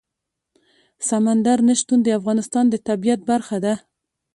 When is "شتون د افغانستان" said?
1.79-2.65